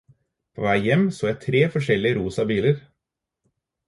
[0.59, 2.81] På vei hjem så jeg tre forskjellige rosa biler.